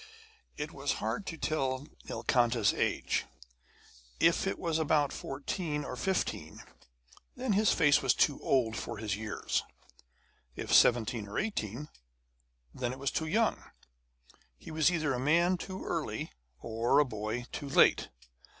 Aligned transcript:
It 0.57 0.71
was 0.71 0.93
hard 0.93 1.27
to 1.27 1.37
tell 1.37 1.85
Nilkanta's 2.05 2.73
age. 2.73 3.25
If 4.19 4.47
it 4.47 4.57
was 4.57 4.79
about 4.79 5.13
fourteen 5.13 5.85
or 5.85 5.95
fifteen, 5.95 6.63
then 7.35 7.53
his 7.53 7.71
face 7.71 8.01
was 8.01 8.15
too 8.15 8.41
old 8.41 8.75
for 8.75 8.97
his 8.97 9.15
years; 9.15 9.61
if 10.55 10.73
seventeen 10.73 11.27
or 11.27 11.37
eighteen, 11.37 11.87
then 12.73 12.91
it 12.93 12.97
was 12.97 13.11
too 13.11 13.27
young. 13.27 13.61
He 14.57 14.71
was 14.71 14.89
either 14.91 15.13
a 15.13 15.19
man 15.19 15.55
too 15.55 15.83
early 15.85 16.31
or 16.59 16.97
a 16.97 17.05
boy 17.05 17.45
too 17.51 17.69
late. 17.69 18.09